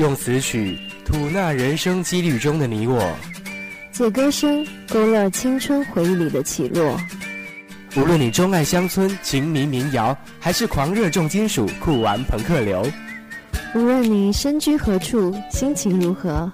[0.00, 3.14] 用词曲吐纳人生几率中的你我，
[3.92, 6.98] 借歌声勾勒青春回忆里的起落。
[7.96, 12.86] 无论你钟爱乡村情迷民谣，还是狂热重金属酷玩朋克流，
[13.74, 16.50] 无论你身居何处，心情如何，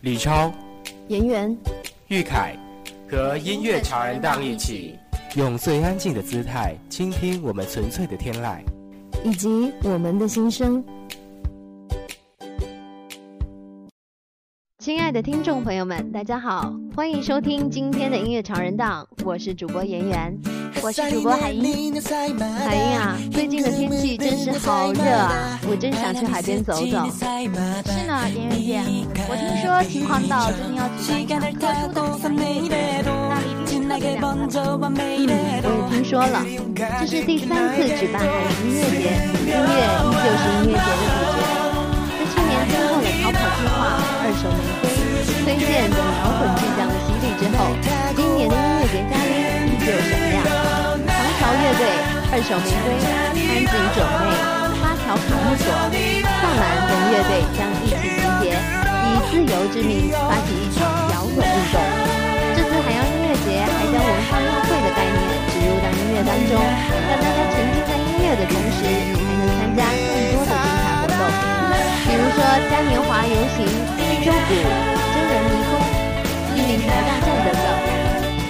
[0.00, 0.52] 李超、
[1.06, 1.56] 颜媛、
[2.08, 2.56] 玉凯
[3.08, 4.98] 和音乐潮人档一起，
[5.36, 8.58] 用最安静的姿态倾听我们纯粹的天籁，
[9.24, 10.82] 以及我们的心声。
[14.82, 20.36] 亲爱的听众朋友们，大家好，欢迎收听今天的音乐潮人档，我是主播妍媛，
[20.82, 21.94] 我是主播海英。
[22.02, 26.82] 海英啊，最近的天气真是好热啊，我真想去海边走走。
[26.82, 26.88] 是
[28.08, 28.82] 呢，妍媛姐，
[29.28, 32.74] 我听说秦皇岛最近要举办一场特殊的音乐
[33.04, 34.50] 节，那里一定特别亮嗯，
[35.62, 36.42] 我也听说了，
[36.74, 39.06] 这是第三次举办海洋音乐节，
[39.46, 41.71] 音乐依旧是音乐节的主角。
[43.52, 44.84] 经过了逃跑计划、二手玫瑰、
[45.44, 47.68] 崔健等摇滚巨匠的洗礼之后，
[48.16, 49.30] 今年的音乐节嘉宾
[49.68, 50.40] 依旧闪亮。
[51.04, 51.82] 唐朝乐队、
[52.32, 54.32] 二手玫瑰、安子与九妹、
[54.80, 55.66] 八条卡木索、
[56.40, 57.44] 放蓝等乐队。
[57.52, 60.80] 将一起集结，以自由之名发起一场
[61.12, 61.76] 摇滚运动。
[62.56, 65.18] 这次海洋音乐节还将文化庙会的概念
[65.52, 68.80] 植入到音乐当中，让大家沉浸在音乐的同时，
[69.12, 70.00] 还能参加更
[70.32, 70.71] 多的。
[72.04, 72.38] 比如说
[72.70, 73.66] 嘉年华游行、
[73.96, 74.50] 非洲鼓、
[75.12, 75.72] 真人迷宫、
[76.54, 77.66] 玉林台大战等等，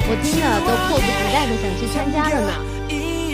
[0.08, 2.52] 我听了都迫不及待的想去参加了呢。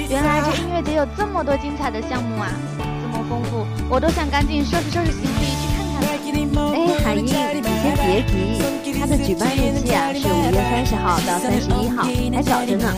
[0.09, 6.09] 原来这音乐节有这么多精彩的项目啊，这么丰富，我都想赶紧收拾收拾行李去看看了。
[6.75, 7.31] 哎，海英，你
[7.83, 12.89] 先别急，它的举办日期啊是五月三十号到三十一号，还早着呢。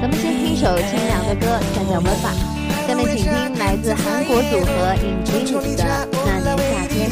[0.00, 2.53] 咱们先听一首清凉的歌，降降温吧。
[2.86, 5.84] 下面请听来自韩国组合 Infinity 的
[6.26, 7.10] 《那年夏天》。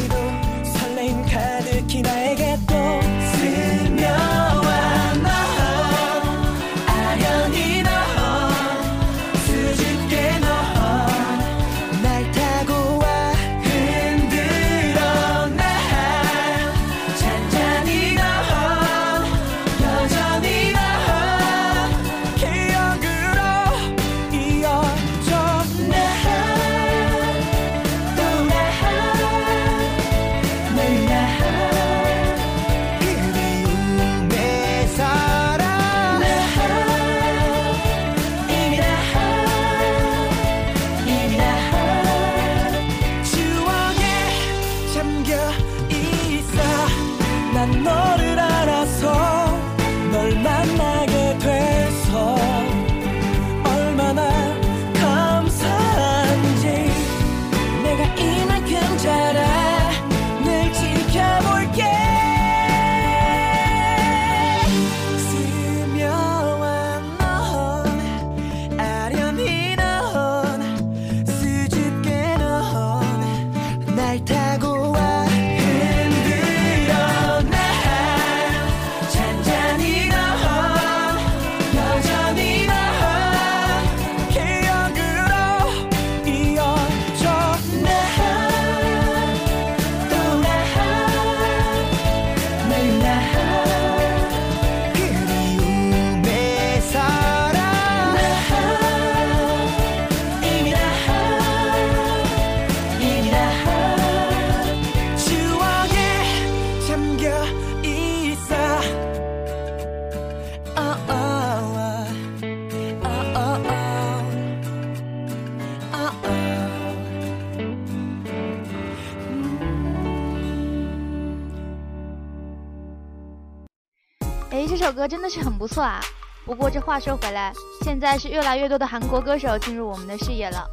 [124.83, 126.01] 这首歌真的是很不错啊！
[126.43, 130.69] 不过这话说回来，现在是越来越多的韩国歌手进入我们的视野了。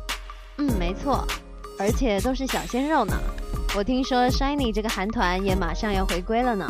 [0.56, 1.24] 嗯，没错，
[1.78, 3.16] 而且都是小鲜肉呢。
[3.76, 6.66] 我听说 Shiny 这个韩团也马上要回归了呢。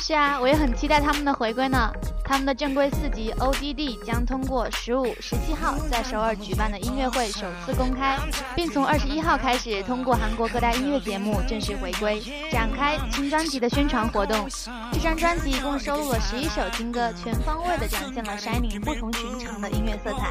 [0.00, 1.92] 是啊，我也很期待他们的回归呢。
[2.24, 8.18] 他们的正规四级 ODD 将通过十五、十七号在首尔举办的音乐会首次公开，
[8.56, 14.48] 并从二十一号开始通过韩国各大音乐节目正式回归，展开新专辑的宣传活动。
[14.92, 20.30] 这张专辑一共收录了十一首新歌，全方位的展现了 Shining 不同寻常的音乐色彩。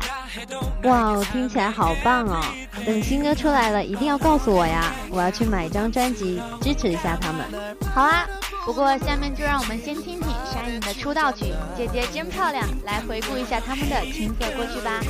[0.90, 2.42] 哇，哦听起来好棒哦！
[2.86, 4.92] 等新歌出来了，一定要告诉我呀！
[5.12, 7.46] 我要去买一张专辑，支持一下他们。
[7.94, 8.26] 好啊，
[8.66, 11.54] 不过下面就让我们先听听 Shining 的出道曲。
[11.84, 15.02] 姐姐真漂亮，来回顾一下他们的青涩过去吧。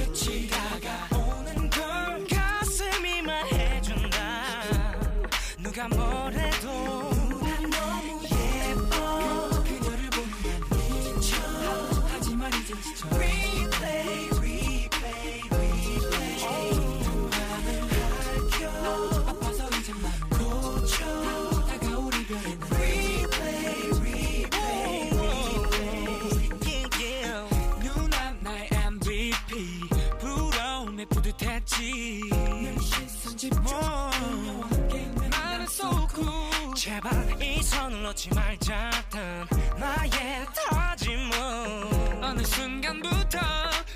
[38.14, 39.48] 이러지 말자던
[39.80, 43.40] 나의 다짐은 어느 순간부터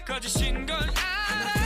[0.08, 1.56] 거짓인 걸 알아.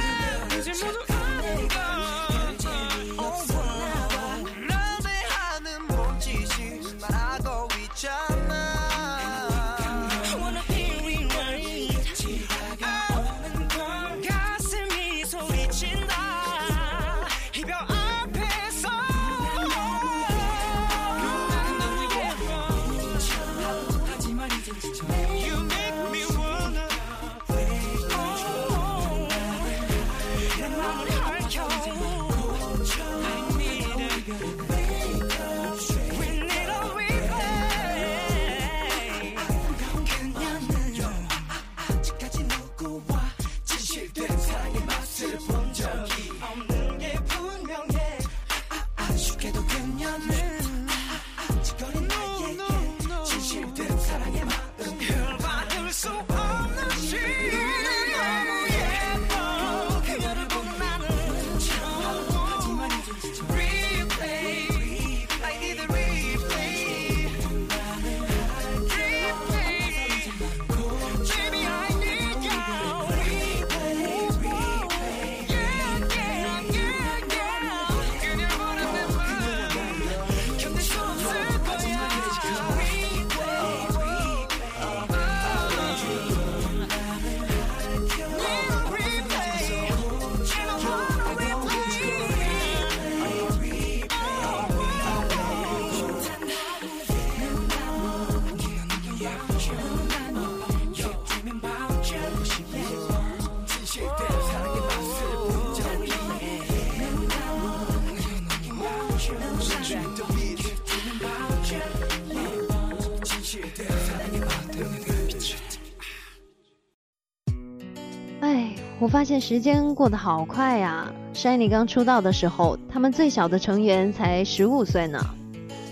[119.21, 125.23] 发现时间过得好快呀！Shiny 刚出道的时候，他们最小的成员才十五岁呢。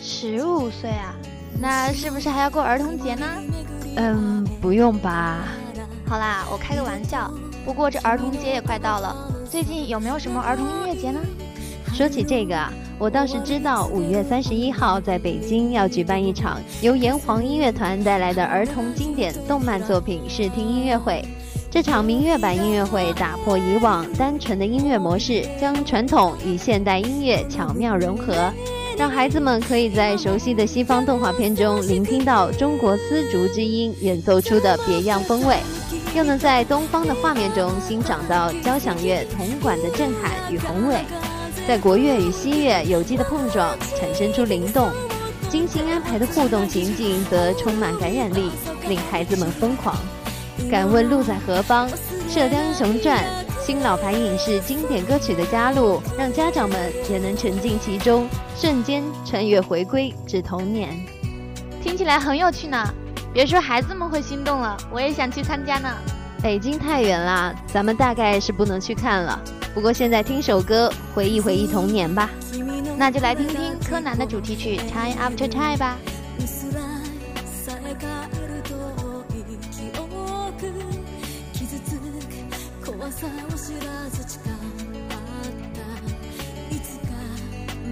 [0.02, 1.14] 十五岁啊？
[1.62, 3.28] 那是不是还要过儿童节呢？
[3.98, 5.44] 嗯，不用吧。
[6.08, 7.32] 好啦，我开个玩笑。
[7.64, 9.16] 不过这儿童节也快到了，
[9.48, 11.20] 最近有没有什么儿童音乐节呢？
[11.94, 21.24] 说起这个啊，我倒是知道，五月三十一号在北京要举办一场由炎黄音乐团带来的儿童经典动漫作品试听音乐会。
[21.72, 28.52] 这场明月版音乐会打破以往单纯的音乐模式，将传统与现代音乐巧妙融合，
[28.98, 35.58] 让孩子们可以在熟悉的西方动画片中聆听到中国丝竹之音演奏出的别样风味，
[36.16, 40.96] 又能在东方的画面中欣赏到交响乐铜管的震撼与宏伟，
[41.68, 44.90] 在国乐与西乐有机的碰撞，产生出灵动、
[45.50, 48.50] 精心安排的互动情景，则充满感染力，
[48.88, 49.96] 令孩子们疯狂。
[50.70, 51.90] 敢问路在何方？
[52.30, 53.24] 《射雕英雄传》
[53.66, 60.90] 新老牌影视经典歌曲的加入，让家长们也能沉浸其中，瞬间穿越回归至童年。
[61.82, 62.88] 听起来很有趣呢。
[63.34, 65.90] 别说孩子们会心动了，我也想去参加呢。
[66.42, 69.42] 北京太远啦，咱们大概是不能去看了。
[69.74, 72.30] 不过现在听首歌，回忆回忆童年吧。
[72.96, 75.98] 那就来听听柯南的主题曲《Time After Time》吧。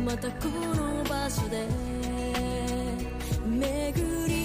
[0.07, 1.67] またこの場所で
[3.45, 4.36] 巡り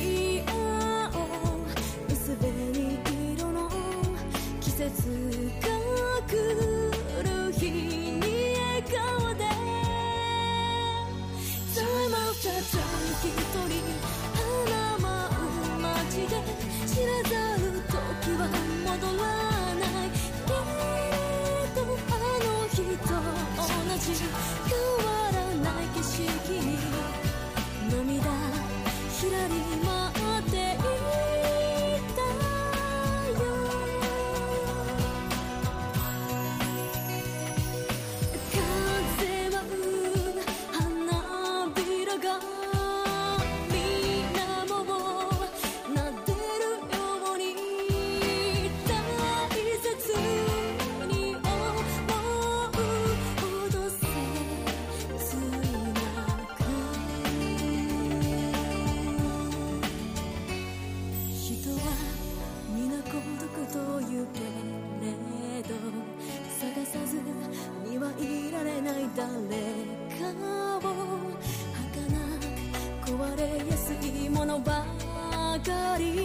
[75.64, 76.22] 光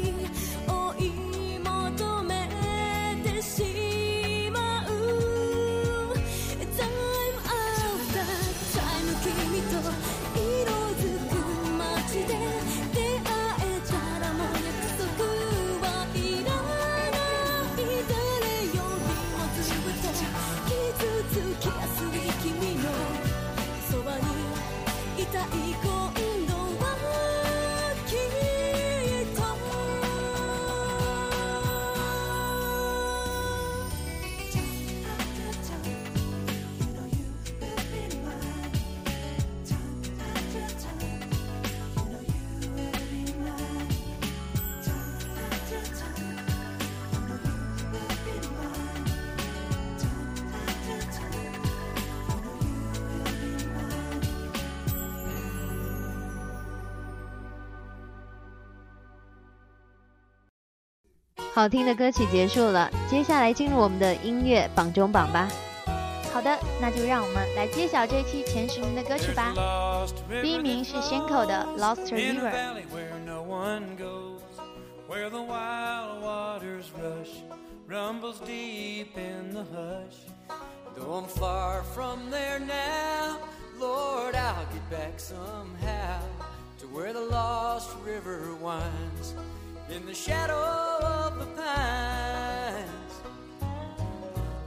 [61.58, 65.50] 好听的歌曲结束了，接下来进入我们的音乐榜中榜吧。
[66.32, 69.52] 好的，那就让我们来揭晓这期前十名的歌曲吧。
[70.44, 72.52] 第一名是 Shanko 的《Lost River》。
[79.18, 79.64] in the
[90.28, 93.14] shadow of the pines.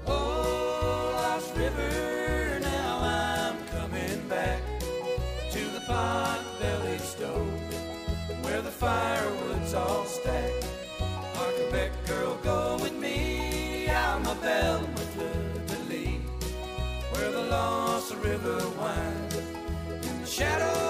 [0.07, 4.63] Oh, Lost River, now I'm coming back
[5.51, 7.61] to the pot belly stove
[8.43, 10.67] where the firewood's all stacked.
[11.35, 15.15] Quebec girl, go with me out my bell with
[15.69, 16.23] the lead
[17.11, 20.90] where the Lost River winds in the shadow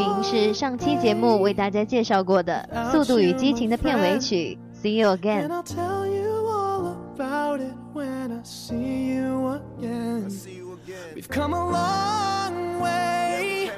[0.00, 5.46] 名是上期节目为大家介绍过的《速度与激情》的片尾曲《See You Again》。
[11.14, 13.70] We've come a long way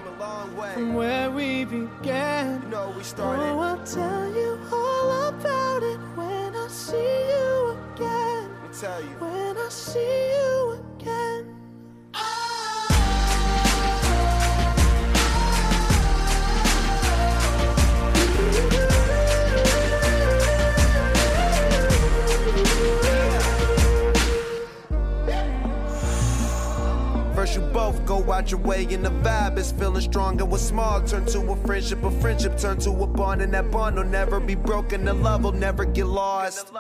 [0.75, 2.63] from where we began.
[2.63, 3.43] You know, we started.
[3.43, 6.97] Oh, I'll tell you all about it when I see
[7.33, 8.49] you again.
[9.19, 10.62] When I see you
[27.52, 30.40] First, you both go out your way, and the vibe is feeling strong.
[30.42, 33.70] And what's small turn to a friendship, a friendship turn to a bond, and that
[33.72, 35.06] bond will never be broken.
[35.06, 36.72] The love will never get lost.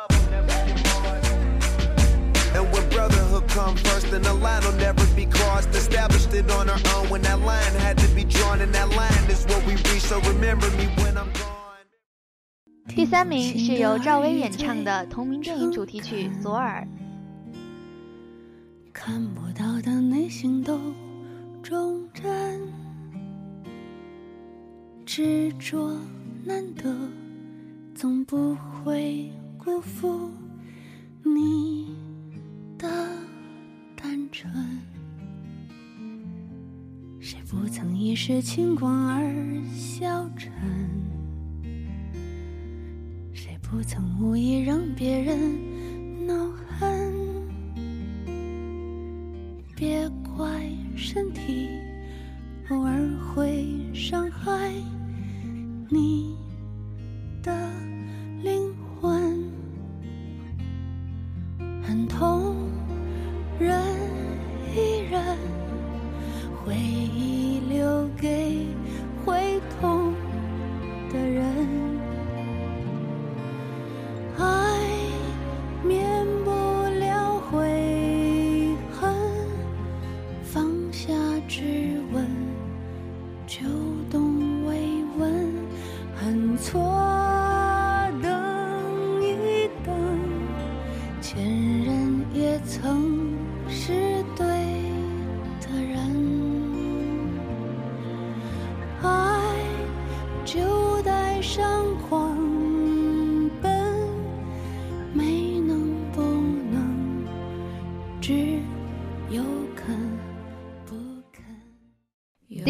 [2.55, 5.69] And when brotherhood come first, then the line will never be crossed.
[5.75, 9.29] Established it on our own when that line had to be drawn, and that line
[9.29, 10.01] is what we reach.
[10.01, 11.53] So remember me when I'm gone.
[12.95, 16.87] 第三名是由赵薇演唱的同名电影主题曲《左耳》。
[19.04, 20.78] 看不到的内心都
[21.60, 22.24] 忠贞，
[25.04, 25.98] 执着
[26.44, 26.94] 难得，
[27.96, 29.28] 总不会
[29.58, 30.30] 辜负
[31.24, 31.96] 你
[32.78, 32.88] 的
[33.96, 34.48] 单纯。
[37.18, 39.34] 谁不曾一时轻狂而
[39.74, 40.52] 消沉？
[43.32, 45.58] 谁不曾无意让别人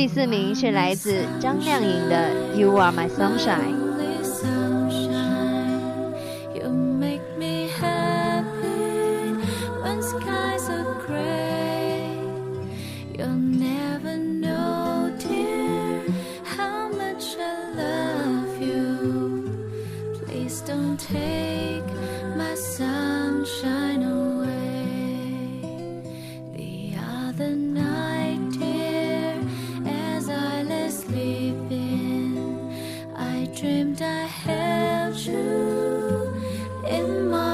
[0.02, 3.76] 第四名是来自张靓颖的《You Are My Sunshine》。
[33.54, 36.32] dreamed I held you
[36.88, 37.51] in my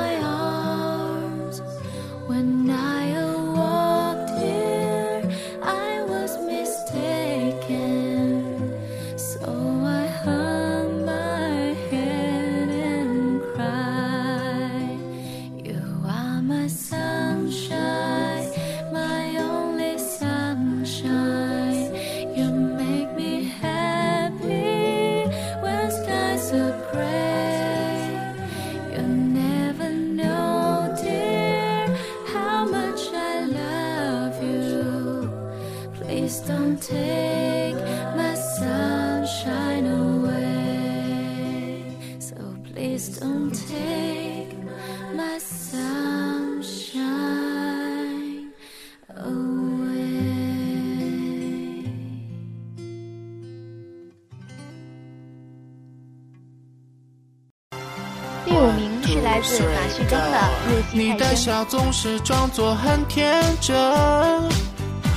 [59.42, 63.76] 自马旭东的入戏你的笑总是装作很天真，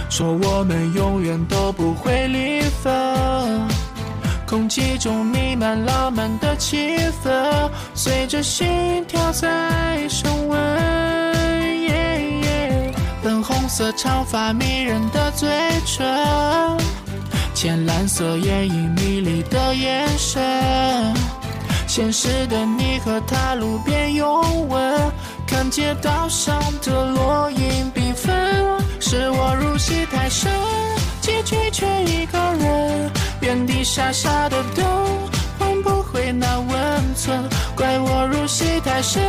[0.09, 3.67] 说我们永远都不会离分。
[4.45, 10.59] 空气中弥漫浪漫的气氛，随着心跳在升温。
[13.23, 15.47] 粉红色长发迷人的嘴
[15.85, 16.05] 唇，
[17.53, 20.41] 浅蓝色眼影迷离的眼神。
[21.93, 24.25] 现实的你和他路边拥
[24.69, 25.11] 吻，
[25.45, 28.33] 看街道上的落英缤纷。
[29.01, 30.49] 是我入戏太深，
[31.19, 34.85] 结局却一个人，原地傻傻的等，
[35.59, 37.43] 换不回那温存。
[37.75, 39.21] 怪我入戏太深，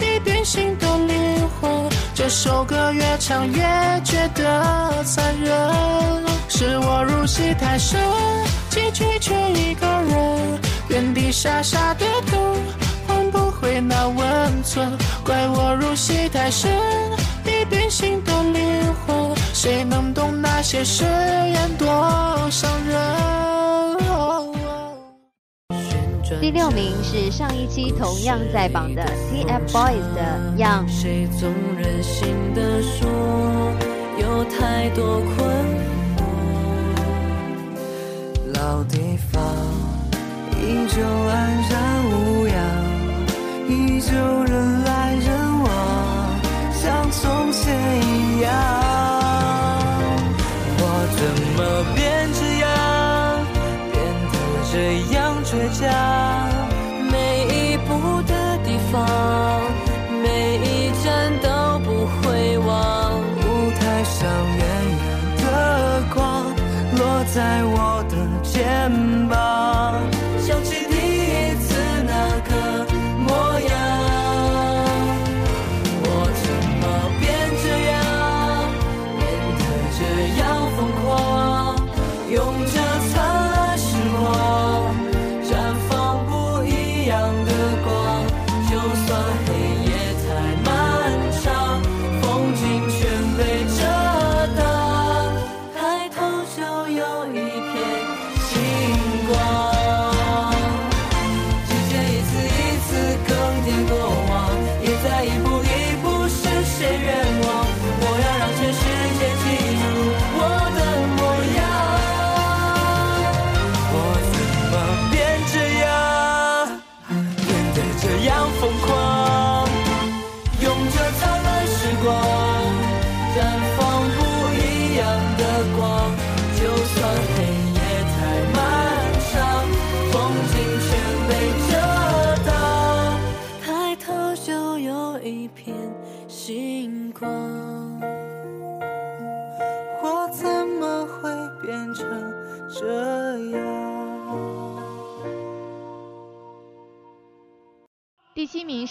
[0.00, 1.88] 已变心的灵魂。
[2.12, 3.62] 这首歌越唱越
[4.02, 5.54] 觉得残忍。
[6.48, 8.00] 是我入戏太深，
[8.68, 10.63] 结局却一个人。
[10.94, 12.40] 原地傻傻的等，
[13.08, 14.96] 换不回那温存。
[15.24, 16.70] 怪我入戏太深，
[17.44, 19.34] 已变心的灵魂。
[19.52, 22.94] 谁能懂那些誓言多伤人？
[26.40, 30.86] 第六名是上一期同样在榜的 TFBOYS 的《Young》。
[30.88, 33.10] 谁总任性的说，
[34.16, 35.34] 有太多困
[36.16, 36.22] 惑。
[38.52, 39.42] 老地方。
[40.66, 41.32] 依旧安
[41.68, 41.72] 然
[42.10, 42.56] 无恙，
[43.68, 44.12] 依旧
[44.44, 44.52] 人
[44.84, 45.26] 来人
[45.62, 45.66] 往，
[46.72, 47.62] 像从前
[48.00, 48.50] 一样。
[50.78, 50.82] 我
[51.16, 51.20] 怎
[51.54, 51.58] 么
[51.94, 52.00] 变
[52.32, 52.66] 这样，
[53.92, 53.94] 变
[54.32, 54.34] 得
[54.72, 54.74] 这
[55.14, 55.82] 样倔强？
[57.10, 57.14] 每
[57.46, 57.88] 一步
[58.22, 58.32] 的
[58.64, 58.94] 地方，
[60.22, 61.04] 每一站
[61.42, 61.46] 都
[61.84, 62.66] 不会忘。
[63.36, 63.46] 舞
[63.78, 64.16] 台上
[64.56, 65.04] 远远
[65.44, 65.44] 的
[66.14, 66.22] 光，
[66.96, 67.00] 落
[67.34, 67.93] 在我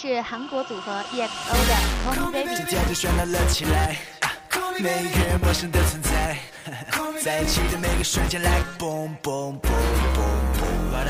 [0.06, 1.74] 是韩国组合 EXO 的
[2.06, 2.58] Call Me Baby。
[2.58, 3.96] 今天就喧闹了起来，
[4.78, 6.38] 每一个人陌生的存在，
[7.24, 9.72] 在一起的每个瞬间，like boom boom boom
[10.14, 11.08] boom boom。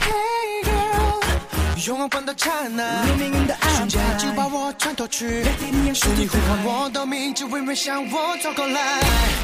[0.00, 5.44] Hey girl，拥抱的刹那，命运的安排，就把我穿透去，
[5.92, 9.02] 是你呼唤我的名字，微微向我走过来。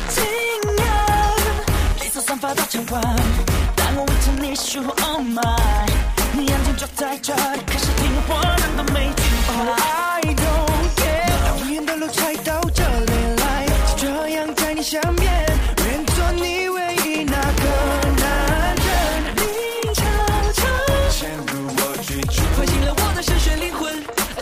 [0.08, 0.24] 惊
[0.78, 3.02] 讶，绿色散发的牵绊，
[3.76, 5.97] 但我未曾你说 Oh my。
[6.42, 9.48] 眼睛就在这里，可是听我讲的每句话。
[9.74, 15.32] I don't care，无言的路才到这里来，就这样在你身边，
[15.84, 17.64] 愿做你唯一那个
[18.20, 18.86] 男人。
[19.36, 19.42] 你
[19.94, 20.02] 悄
[20.52, 20.62] 悄
[21.10, 23.92] 陷入我追逐，唤醒了我的嗜血灵魂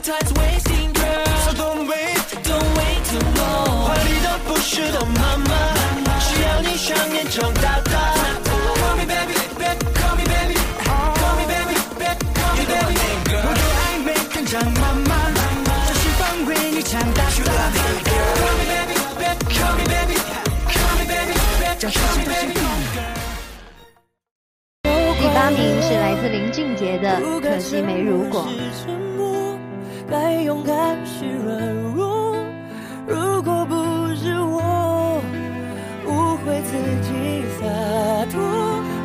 [0.03, 1.05] ，Time's ways to go。
[1.45, 3.87] So don't wait，Don't wait too long。
[3.87, 5.05] 怀里的不是的
[14.59, 14.63] 第
[25.35, 28.47] 八名是来自林俊杰的《可惜没如果》。
[30.09, 32.35] 该勇敢是软弱。
[33.07, 33.75] 如果不
[34.15, 35.21] 是我
[36.07, 37.67] 误会自己洒
[38.33, 38.41] 脱，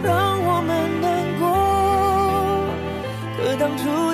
[0.02, 1.12] 让我们难
[1.42, 1.44] 过。
[3.36, 4.14] 可当初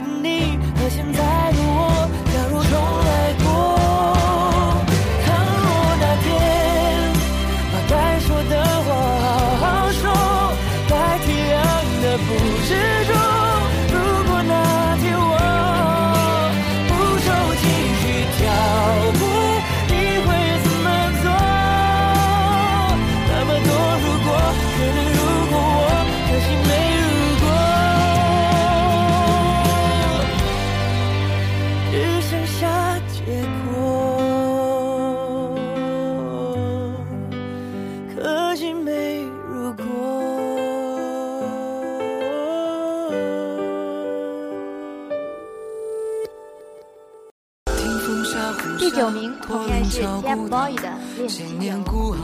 [50.27, 50.81] 样是 TFBOY 的
[51.17, 52.17] 《恋千情年孤傲，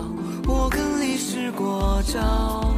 [0.45, 2.73] 我跟历史过招。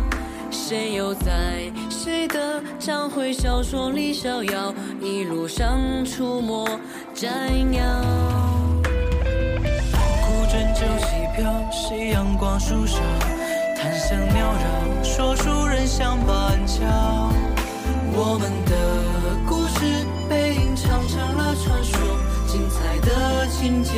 [0.51, 4.73] 谁又在谁的章回小说里逍遥？
[5.01, 6.67] 一路上出没
[7.13, 7.83] 摘鸟。
[8.83, 12.99] 古镇酒席飘，谁阳光树梢，
[13.75, 16.83] 檀香缭绕，说书人相伴桥。
[18.17, 18.71] 我们的
[19.47, 21.99] 故事被吟唱成了传说，
[22.47, 23.91] 精彩的情节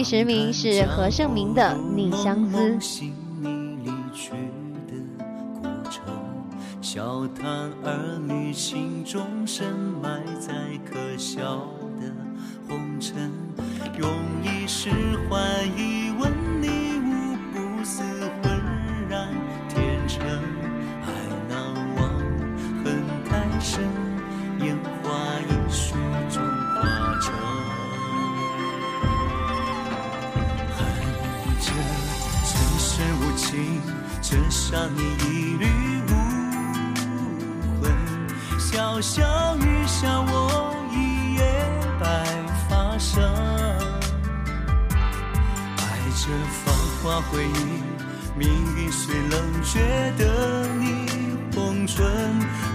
[0.00, 1.62] 第十名是何晟铭的
[1.94, 2.56] 《逆相思》。
[2.80, 4.30] 心你离去
[4.88, 4.94] 的
[5.60, 6.02] 过程，
[6.80, 9.66] 笑谈儿女心中深
[10.02, 10.54] 埋在
[10.90, 11.68] 可笑
[12.00, 12.10] 的
[12.66, 13.30] 红尘，
[13.98, 14.10] 用
[14.42, 14.88] 一世
[15.28, 15.38] 换
[15.76, 15.99] 一
[34.96, 35.64] 你一缕
[36.08, 36.12] 无
[37.80, 37.82] 魂。
[38.58, 41.40] 潇潇雨下，我一夜
[42.00, 42.04] 白
[42.68, 43.22] 发生。
[45.78, 45.80] 爱
[46.14, 46.22] 着
[46.64, 47.82] 芳华回忆，
[48.36, 49.78] 命运虽冷，觉
[50.18, 50.22] 得
[50.74, 51.06] 你
[51.54, 52.04] 红唇。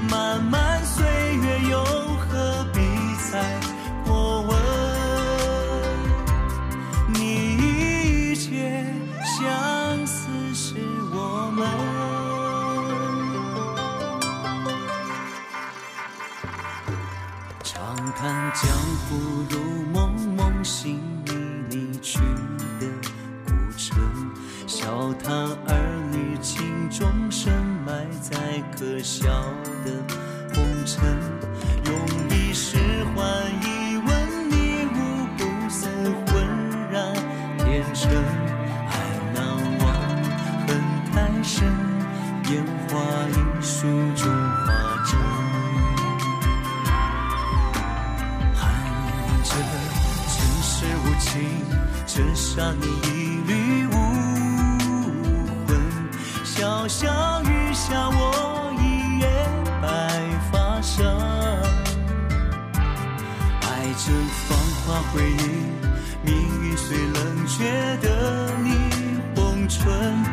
[0.09, 2.79] 漫漫岁月，又何必
[3.31, 3.33] 再
[64.07, 64.11] 这
[64.47, 65.35] 芳华回忆，
[66.23, 67.63] 命运虽冷，却
[68.03, 68.69] 的你
[69.35, 70.24] 红唇。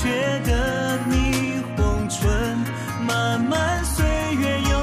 [0.00, 0.08] 觉，
[0.46, 2.20] 得你红唇。
[3.06, 4.78] 慢慢岁月，又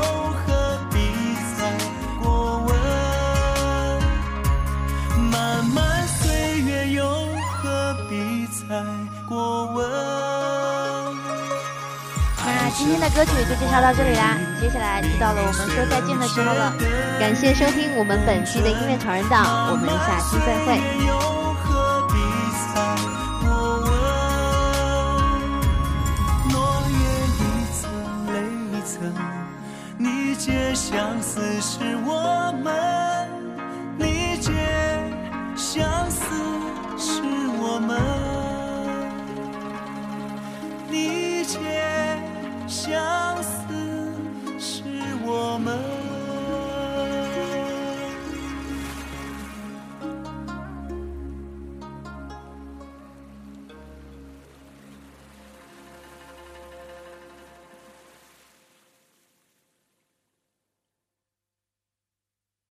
[0.45, 0.97] 何必
[1.58, 1.71] 再
[2.21, 2.75] 过问？
[5.32, 7.03] 漫漫岁月，又
[7.62, 8.75] 何必再
[9.27, 9.88] 过问？
[12.45, 16.73] 那今天的歌曲就介绍到这里啦，接下来就到了我们说再见的时候了。
[17.19, 21.37] 感谢收听我们本期的音乐闯人档，我们下期再会。
[30.89, 32.73] 相思是我们，